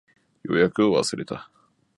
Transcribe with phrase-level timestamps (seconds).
[0.41, 1.47] 予約を忘れた